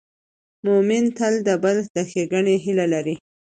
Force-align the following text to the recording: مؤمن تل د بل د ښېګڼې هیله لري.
مؤمن 0.65 1.03
تل 1.17 1.33
د 1.47 1.49
بل 1.63 1.77
د 1.95 1.97
ښېګڼې 2.09 2.55
هیله 2.63 2.85
لري. 2.93 3.15